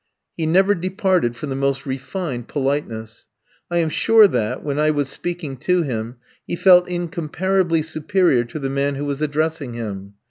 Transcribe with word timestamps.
He 0.35 0.47
never 0.47 0.73
departed 0.73 1.35
from 1.35 1.49
the 1.49 1.55
most 1.55 1.85
refined 1.85 2.47
politeness. 2.47 3.27
I 3.69 3.77
am 3.77 3.89
sure 3.89 4.27
that, 4.29 4.63
when 4.63 4.79
I 4.79 4.89
was 4.89 5.09
speaking 5.09 5.57
to 5.57 5.83
him, 5.83 6.15
he 6.47 6.55
felt 6.55 6.87
incomparably 6.89 7.83
superior 7.83 8.43
to 8.45 8.57
the 8.57 8.67
man 8.71 8.95
who 8.95 9.05
was 9.05 9.21
addressing 9.21 9.75
him. 9.75 10.15